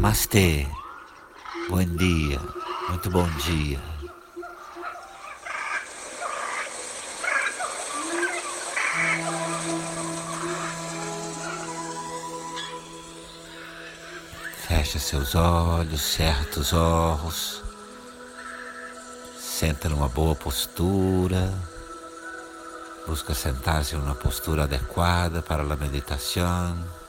Namastê. 0.00 0.66
Bom 1.68 1.84
dia. 1.84 2.40
Muito 2.88 3.10
bom 3.10 3.28
dia. 3.36 3.78
Fecha 14.66 14.98
seus 14.98 15.34
olhos, 15.34 16.00
cerra 16.00 16.46
os 16.56 16.72
olhos. 16.72 17.62
Senta 19.38 19.90
numa 19.90 20.08
boa 20.08 20.34
postura. 20.34 21.52
Busca 23.06 23.34
sentar-se 23.34 23.94
numa 23.96 24.14
postura 24.14 24.62
adequada 24.62 25.42
para 25.42 25.62
a 25.62 25.76
meditação. 25.76 26.99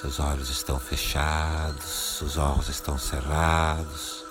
Seus 0.00 0.20
olhos 0.20 0.48
estão 0.48 0.78
fechados, 0.78 2.20
os 2.22 2.36
olhos 2.36 2.68
estão 2.68 2.96
cerrados. 2.96 4.24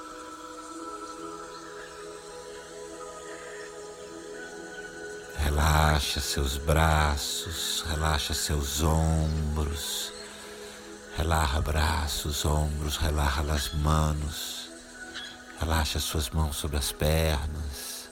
Relaxa 5.35 6.21
seus 6.21 6.55
braços, 6.55 7.83
relaxa 7.85 8.33
seus 8.33 8.81
ombros, 8.81 10.13
relaxa 11.17 11.59
braços, 11.59 12.45
ombros, 12.45 12.95
relaxa 12.95 13.41
as 13.51 13.73
mãos, 13.73 14.69
relaxa 15.59 15.99
suas 15.99 16.29
mãos 16.29 16.55
sobre 16.55 16.77
as 16.77 16.93
pernas, 16.93 18.09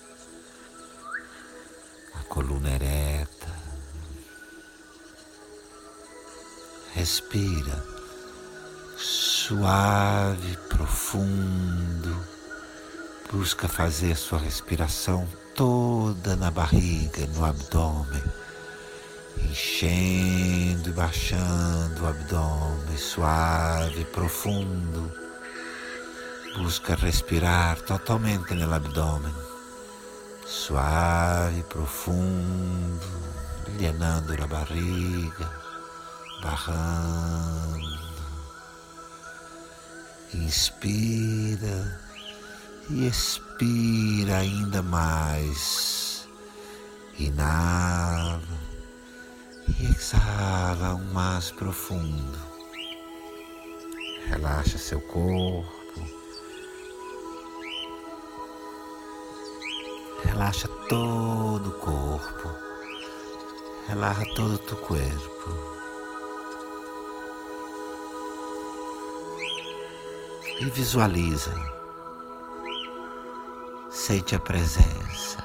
a 2.16 2.24
coluna 2.26 2.70
ereta. 2.70 3.45
Respira 6.96 7.84
suave, 8.98 10.58
profundo. 10.70 12.26
Busca 13.30 13.68
fazer 13.68 14.16
sua 14.16 14.40
respiração 14.40 15.28
toda 15.54 16.38
na 16.38 16.50
barriga, 16.50 17.28
no 17.36 17.44
abdômen, 17.44 18.24
enchendo 19.38 20.90
e 20.90 20.94
baixando 20.94 22.04
o 22.04 22.08
abdômen, 22.08 22.98
suave, 22.98 24.06
profundo. 24.06 25.12
Busca 26.56 26.96
respirar 26.96 27.82
totalmente 27.82 28.54
no 28.54 28.74
abdômen, 28.74 29.36
suave, 30.46 31.62
profundo, 31.64 33.06
llenando 33.78 34.34
a 34.42 34.48
barriga 34.48 35.65
barrando. 36.42 37.96
Inspira 40.34 42.02
e 42.90 43.08
expira 43.08 44.38
ainda 44.38 44.82
mais. 44.82 46.28
Inala 47.18 48.42
e 49.68 49.86
exala 49.86 50.96
um 50.96 51.14
mais 51.14 51.52
profundo. 51.52 52.40
Relaxa 54.28 54.78
seu 54.78 55.00
corpo. 55.00 55.76
Relaxa 60.24 60.68
todo 60.90 61.70
o 61.70 61.80
corpo. 61.80 62.50
Relaxa 63.88 64.26
todo 64.36 64.56
o 64.56 64.58
teu 64.58 64.78
corpo. 64.78 65.75
E 70.60 70.66
visualiza. 70.66 71.54
Sente 73.90 74.36
a 74.36 74.40
presença. 74.40 75.44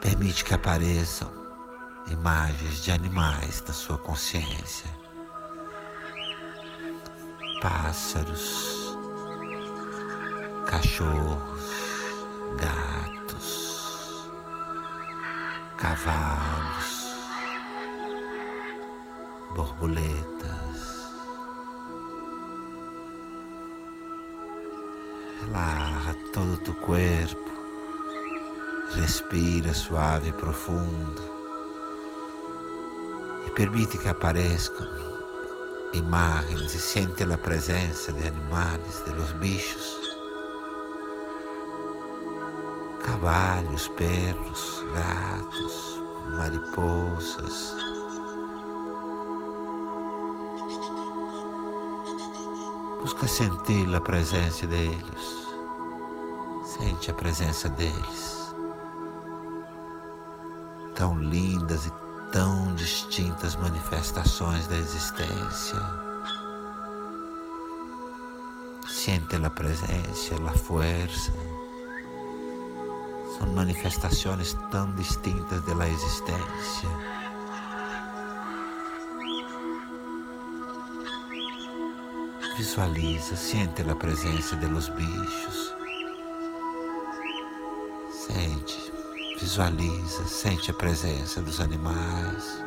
Permite 0.00 0.44
que 0.44 0.54
apareçam 0.54 1.30
imagens 2.10 2.82
de 2.82 2.92
animais 2.92 3.62
na 3.66 3.74
sua 3.74 3.98
consciência. 3.98 4.90
Pássaros, 7.60 8.96
cachorros, 10.66 11.70
gatos, 12.56 14.30
cavalos, 15.76 16.95
borboletas. 19.56 21.06
Relaxa 25.40 26.14
todo 26.34 26.52
o 26.52 26.58
teu 26.58 26.74
corpo. 26.74 27.46
Respira 28.94 29.72
suave 29.72 30.28
e 30.28 30.32
profundo. 30.32 31.22
E 33.46 33.50
permite 33.50 33.96
que 33.96 34.08
apareçam 34.08 34.86
imagens 35.94 36.74
e 36.74 36.78
sente 36.78 37.22
a 37.22 37.38
presença 37.38 38.12
de 38.12 38.28
animais, 38.28 39.02
de 39.06 39.12
los 39.12 39.32
bichos. 39.32 39.96
Caballos, 43.02 43.88
perros, 43.88 44.84
gatos, 44.92 46.02
mariposas. 46.36 47.95
Busca 53.00 53.28
sentir 53.28 53.94
a 53.94 54.00
presença 54.00 54.66
deles. 54.66 55.46
Sente 56.64 57.10
a 57.10 57.14
presença 57.14 57.68
deles. 57.68 58.54
Tão 60.94 61.18
lindas 61.18 61.86
e 61.86 61.92
tão 62.32 62.74
distintas 62.74 63.54
manifestações 63.56 64.66
da 64.66 64.76
existência. 64.76 65.78
Sente 68.88 69.36
a 69.36 69.50
presença, 69.50 70.34
a 70.34 70.52
força. 70.52 71.32
São 73.38 73.46
manifestações 73.54 74.54
tão 74.70 74.90
distintas 74.92 75.62
da 75.62 75.88
existência. 75.88 77.05
Visualiza, 82.56 83.36
sente 83.36 83.82
a 83.82 83.94
presença 83.94 84.56
de 84.56 84.66
los 84.66 84.88
bichos. 84.88 85.76
Sente, 88.10 88.92
visualiza, 89.38 90.24
sente 90.26 90.70
a 90.70 90.74
presença 90.74 91.42
dos 91.42 91.60
animais. 91.60 92.64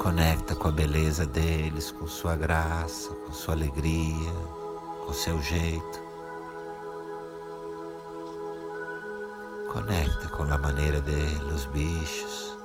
Conecta 0.00 0.54
com 0.54 0.68
a 0.68 0.70
beleza 0.70 1.26
deles, 1.26 1.90
com 1.90 2.06
sua 2.06 2.36
graça, 2.36 3.12
com 3.26 3.32
sua 3.32 3.54
alegria, 3.54 4.32
com 5.04 5.12
seu 5.12 5.42
jeito. 5.42 6.04
Conecta 9.72 10.28
com 10.28 10.44
a 10.44 10.58
maneira 10.58 11.00
de 11.00 11.34
los 11.50 11.64
bichos. 11.66 12.63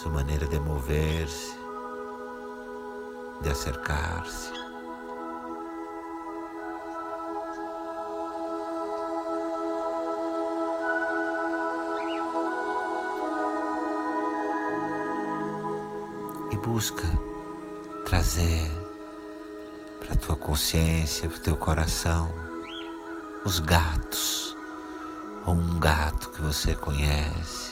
Sua 0.00 0.12
maneira 0.12 0.46
de 0.46 0.60
mover-se, 0.60 1.58
de 3.42 3.50
acercar-se. 3.50 4.52
E 16.52 16.56
busca 16.58 17.02
trazer 18.06 18.70
para 19.98 20.14
tua 20.14 20.36
consciência, 20.36 21.28
para 21.28 21.40
teu 21.40 21.56
coração, 21.56 22.32
os 23.44 23.58
gatos, 23.58 24.56
ou 25.44 25.54
um 25.54 25.80
gato 25.80 26.30
que 26.30 26.40
você 26.40 26.76
conhece, 26.76 27.67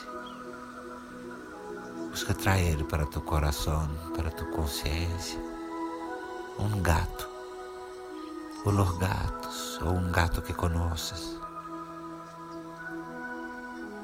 Busca 2.26 2.43
trazer 2.43 2.84
para 2.87 3.06
tu 3.06 3.20
coração, 3.20 3.88
para 4.17 4.28
tu 4.32 4.44
consciência, 4.46 5.38
um 6.58 6.82
gato, 6.82 7.28
ou 8.64 8.73
los 8.73 8.99
gatos, 8.99 9.81
ou 9.81 9.93
um 9.93 10.11
gato 10.11 10.43
que 10.43 10.52
conheces. 10.52 11.38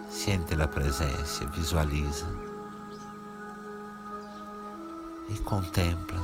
Siente 0.09 0.55
a 0.55 0.69
presença, 0.69 1.45
visualiza 1.47 2.29
e 5.29 5.35
contempla. 5.39 6.21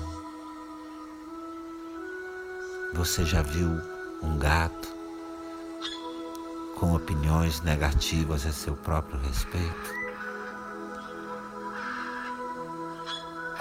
Você 2.95 3.25
já 3.25 3.43
viu 3.43 3.71
um 4.23 4.39
gato 4.39 4.89
com 6.77 6.95
opiniões 6.95 7.61
negativas 7.63 8.47
a 8.47 8.53
seu 8.53 8.77
próprio 8.77 9.19
respeito. 9.19 10.08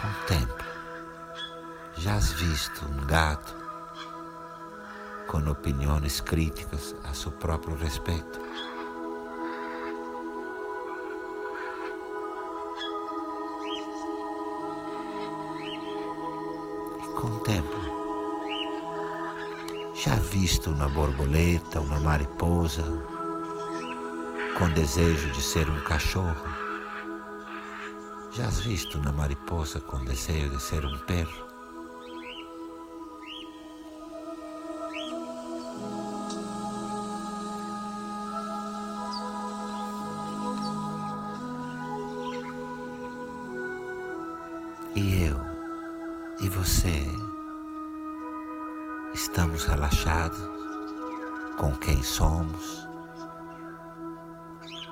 Contemple. 0.07 0.65
Já 1.97 2.15
has 2.15 2.31
visto 2.31 2.85
um 2.85 3.05
gato 3.05 3.53
com 5.27 5.39
opiniões 5.49 6.21
críticas 6.21 6.95
a 7.03 7.13
seu 7.13 7.29
próprio 7.29 7.75
respeito? 7.75 8.39
E 17.03 17.07
contemple. 17.19 17.91
Já 19.93 20.15
visto 20.15 20.69
uma 20.69 20.87
borboleta, 20.87 21.81
uma 21.81 21.99
mariposa 21.99 22.83
com 24.57 24.69
desejo 24.69 25.31
de 25.31 25.41
ser 25.41 25.69
um 25.69 25.81
cachorro? 25.81 26.66
Já 28.37 28.45
has 28.45 28.59
visto 28.59 28.99
uma 28.99 29.11
mariposa 29.11 29.79
com 29.79 29.97
desejo 30.05 30.51
de 30.51 30.61
ser 30.61 30.85
um 30.85 30.95
perro? 30.99 31.47
E 44.95 45.23
eu 45.23 45.39
e 46.39 46.47
você 46.47 47.07
estamos 49.15 49.65
relaxados 49.65 50.37
com 51.57 51.75
quem 51.77 52.03
somos 52.03 52.87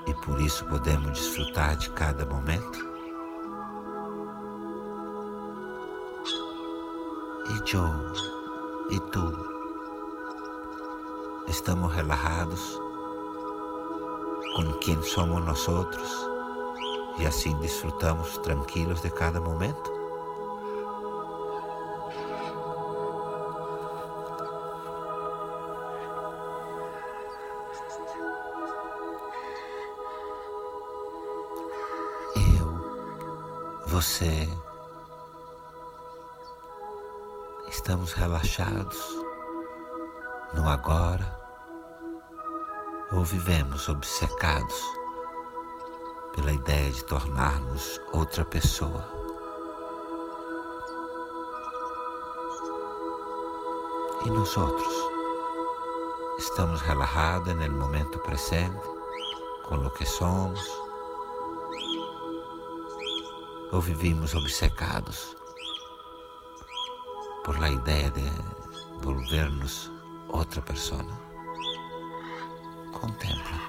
e 0.07 0.13
por 0.25 0.41
isso 0.41 0.65
podemos 0.65 1.11
desfrutar 1.11 1.75
de 1.75 1.91
cada 1.91 2.25
momento? 2.25 2.94
E 7.49 7.69
Joe 7.69 7.89
e 8.89 8.99
tu 9.11 9.31
estamos 11.47 11.93
relajados 11.93 12.79
com 14.55 14.73
quem 14.79 15.01
somos 15.03 15.43
nós 15.45 15.67
outros 15.67 16.11
e 17.19 17.25
assim 17.25 17.55
desfrutamos 17.57 18.37
tranquilos 18.39 19.01
de 19.01 19.09
cada 19.09 19.39
momento? 19.39 19.95
você. 33.95 34.64
Estamos 37.85 38.13
relaxados. 38.13 38.97
No 40.55 40.67
agora 40.67 41.39
ou 43.11 43.23
vivemos 43.23 43.87
obcecados 43.87 44.81
pela 46.33 46.51
ideia 46.51 46.91
de 46.91 47.05
tornarmos 47.05 48.01
outra 48.11 48.43
pessoa. 48.43 49.07
E 54.25 54.31
nós 54.31 54.57
outros? 54.57 54.95
Estamos 56.39 56.81
relaxados 56.81 57.53
no 57.53 57.69
momento 57.69 58.17
presente 58.17 58.81
com 59.63 59.75
o 59.75 59.91
que 59.91 60.07
somos? 60.07 60.59
Ou 63.71 63.79
vivimos 63.79 64.33
obcecados 64.33 65.35
por 67.45 67.59
la 67.59 67.69
ideia 67.69 68.09
de 68.09 68.27
volvernos 69.03 69.91
outra 70.29 70.63
pessoa. 70.63 71.05
Contempla. 72.91 73.59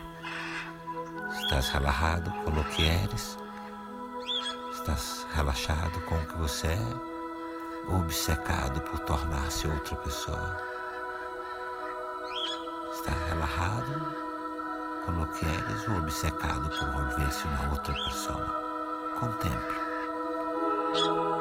Estás 1.43 1.69
relajado 1.69 2.33
com 2.43 2.59
o 2.59 2.65
que 2.65 2.87
eres? 2.87 3.39
Estás 4.73 5.27
relaxado 5.35 6.01
com 6.07 6.15
o 6.15 6.27
que 6.27 6.39
você 6.39 6.69
é? 6.69 7.95
Obcecado 7.95 8.81
por 8.81 8.99
tornar-se 9.01 9.69
outra 9.69 9.95
pessoa? 9.97 10.57
Estás 12.95 13.29
relaxado 13.29 14.17
com 15.05 15.23
o 15.23 15.27
que 15.27 15.45
eres 15.45 15.89
ou 15.89 15.99
obcecado 15.99 16.71
por 16.71 16.93
volver-se 16.93 17.47
uma 17.47 17.71
outra 17.71 17.93
pessoa? 17.93 18.47
Contemple. 19.21 21.36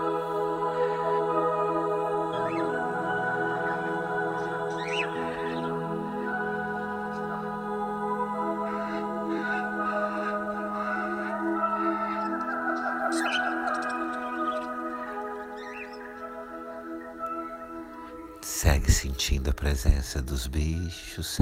Segue 18.46 18.92
sentindo 18.92 19.50
a 19.50 19.54
presença 19.54 20.22
dos 20.22 20.46
bichos, 20.46 21.40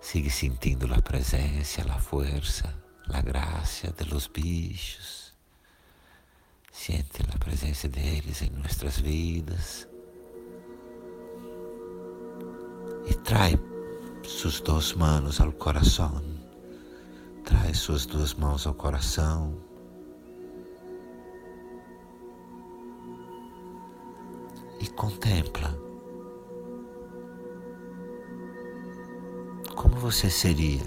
sigue 0.00 0.30
sentindo 0.30 0.90
a 0.94 1.02
presença, 1.02 1.82
a 1.82 2.00
força, 2.00 2.74
a 3.10 3.20
graça 3.20 3.92
de 3.92 4.04
los 4.04 4.26
bichos. 4.26 5.34
Siente 6.72 7.20
a 7.30 7.38
presença 7.38 7.88
deles 7.88 8.40
em 8.40 8.48
nossas 8.52 9.00
vidas. 9.00 9.86
E 13.06 13.12
trai 13.12 13.60
suas 14.24 14.60
duas 14.60 14.94
mãos 14.94 15.42
ao 15.42 15.52
coração. 15.52 16.24
Traz 17.44 17.80
suas 17.80 18.06
duas 18.06 18.32
mãos 18.32 18.66
ao 18.66 18.72
coração. 18.72 19.54
E 24.80 24.88
contempla. 24.88 25.78
Como 29.74 29.96
você 29.96 30.30
seria, 30.30 30.84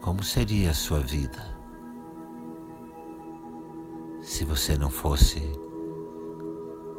como 0.00 0.22
seria 0.22 0.70
a 0.70 0.74
sua 0.74 1.00
vida? 1.00 1.56
Se 4.22 4.44
você 4.44 4.76
não 4.76 4.90
fosse 4.90 5.40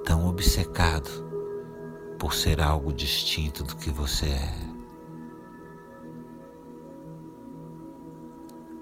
tão 0.03 0.27
obcecado 0.27 1.09
por 2.17 2.33
ser 2.33 2.59
algo 2.59 2.91
distinto 2.91 3.63
do 3.63 3.75
que 3.77 3.89
você 3.89 4.25
é. 4.25 4.53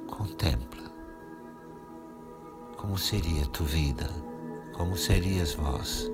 Contempla 0.08 0.92
como 2.78 2.98
seria 2.98 3.44
a 3.44 3.48
tua 3.48 3.66
vida, 3.68 4.10
como 4.78 4.96
serias 4.96 5.56
vós, 5.56 6.12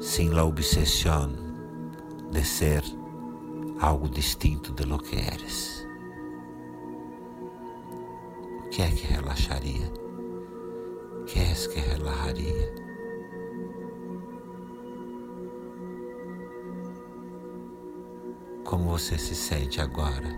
sem 0.00 0.36
a 0.36 0.44
obsessão 0.44 1.32
de 2.30 2.44
ser 2.44 2.82
algo 3.80 4.08
distinto 4.08 4.72
de 4.72 4.84
lo 4.84 4.98
que 4.98 5.16
eres. 5.16 5.86
O 8.64 8.68
que 8.68 8.82
é 8.82 8.90
que 8.90 9.06
relaxaria? 9.06 10.06
que 11.26 11.40
és 11.40 11.66
que 11.66 11.80
relaxaria. 11.80 12.72
Como 18.64 18.90
você 18.90 19.18
se 19.18 19.34
sente 19.34 19.80
agora, 19.80 20.28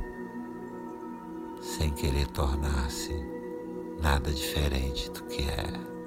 sem 1.61 1.91
querer 1.91 2.27
tornar-se 2.29 3.15
nada 4.01 4.31
diferente 4.33 5.11
do 5.11 5.25
que 5.25 5.43
é? 5.43 5.98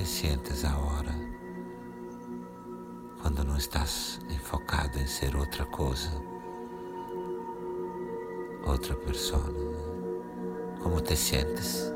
Te 0.00 0.06
sentes 0.06 0.64
agora, 0.64 1.14
quando 3.20 3.44
não 3.44 3.58
estás 3.58 4.18
enfocado 4.30 4.98
em 4.98 5.06
ser 5.06 5.36
outra 5.36 5.66
coisa, 5.66 6.10
outra 8.66 8.94
pessoa? 8.94 9.52
¿Cómo 10.82 11.02
te 11.02 11.14
sientes? 11.14 11.92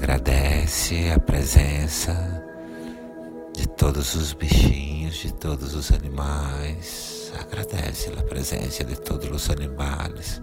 agradece 0.00 1.12
a 1.14 1.18
presença 1.20 2.42
de 3.54 3.68
todos 3.68 4.14
os 4.14 4.32
bichinhos, 4.32 5.16
de 5.16 5.30
todos 5.34 5.74
os 5.74 5.92
animais, 5.92 7.30
agradece 7.38 8.10
a 8.18 8.22
presença 8.22 8.82
de 8.82 8.98
todos 8.98 9.28
os 9.30 9.50
animais, 9.50 10.40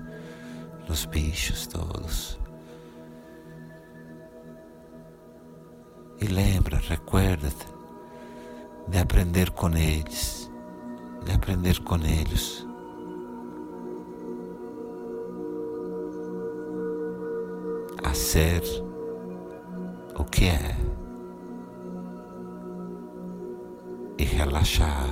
dos 0.86 1.06
bichos 1.06 1.66
todos. 1.66 2.40
E 6.22 6.28
lembra, 6.28 6.78
recuerda-te 6.78 7.66
de 8.88 9.00
aprender 9.00 9.50
com 9.50 9.76
eles, 9.76 10.52
de 11.26 11.32
aprender 11.32 11.80
com 11.82 11.96
eles. 11.96 12.64
a 18.04 18.14
ser 18.14 18.62
que 20.32 20.46
é 20.46 20.76
e 24.18 24.24
relaxar 24.24 25.08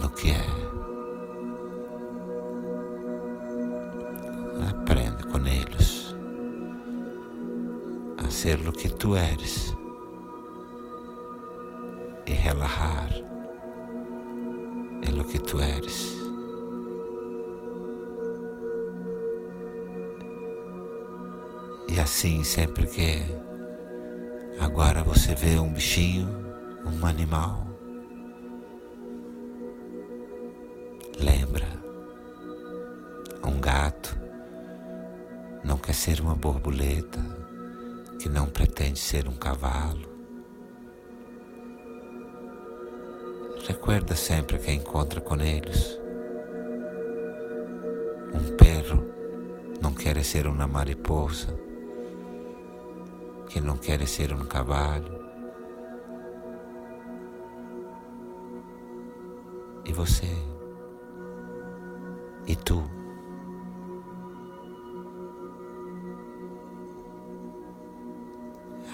no 0.00 0.10
que 0.10 0.30
é. 0.30 0.46
Aprende 4.68 5.24
com 5.24 5.38
eles 5.46 6.14
a 8.18 8.30
ser 8.30 8.58
o 8.68 8.72
que 8.72 8.88
tu 8.88 9.16
eres 9.16 9.74
e 12.26 12.32
relaxar 12.32 13.10
em 15.02 15.20
o 15.20 15.24
que 15.24 15.38
tu 15.38 15.60
eres. 15.60 16.11
E 21.94 22.00
assim, 22.00 22.42
sempre 22.42 22.86
que 22.86 23.20
agora 24.58 25.02
você 25.02 25.34
vê 25.34 25.58
um 25.58 25.70
bichinho, 25.70 26.26
um 26.86 27.04
animal, 27.04 27.66
lembra, 31.20 31.66
um 33.44 33.60
gato 33.60 34.18
não 35.62 35.76
quer 35.76 35.92
ser 35.92 36.18
uma 36.22 36.34
borboleta, 36.34 37.20
que 38.18 38.26
não 38.26 38.46
pretende 38.46 38.98
ser 38.98 39.28
um 39.28 39.34
cavalo. 39.34 40.08
Recuerda 43.68 44.16
sempre 44.16 44.58
que 44.58 44.72
encontra 44.72 45.20
com 45.20 45.38
eles. 45.38 46.00
Um 48.32 48.56
perro 48.56 49.04
não 49.82 49.92
quer 49.92 50.24
ser 50.24 50.46
uma 50.46 50.66
mariposa 50.66 51.70
que 53.52 53.60
não 53.60 53.76
quer 53.76 54.08
ser 54.08 54.32
um 54.32 54.46
cavalo. 54.46 55.12
E 59.84 59.92
você? 59.92 60.34
E 62.46 62.56
tu? 62.56 62.82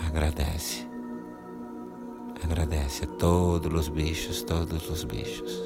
Agradece. 0.08 0.88
Agradece 2.42 3.04
a 3.04 3.06
todos 3.06 3.72
os 3.72 3.88
bichos, 3.88 4.42
todos 4.42 4.90
os 4.90 5.04
bichos, 5.04 5.62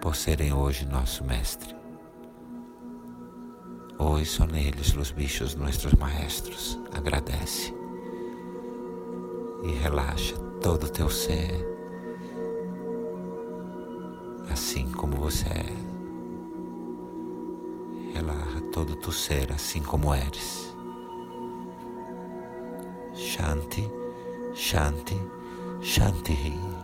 por 0.00 0.14
serem 0.14 0.52
hoje 0.52 0.86
nosso 0.86 1.24
mestre. 1.24 1.77
Hoy 4.00 4.24
son 4.24 4.54
ellos 4.54 4.94
los 4.94 5.12
bichos 5.14 5.56
nuestros 5.56 5.98
maestros. 5.98 6.78
Agradece 6.92 7.74
e 9.64 9.72
relaxa 9.82 10.36
todo 10.62 10.84
o 10.84 10.88
teu 10.88 11.10
ser, 11.10 11.52
assim 14.50 14.90
como 14.92 15.16
você 15.16 15.48
é. 15.48 15.72
Relaxa 18.14 18.60
todo 18.72 18.92
o 18.92 18.96
teu 18.96 19.12
ser, 19.12 19.52
assim 19.52 19.82
como 19.82 20.14
eres. 20.14 20.72
Shanti, 23.14 23.90
Shanti, 24.54 25.20
Shanti. 25.80 26.77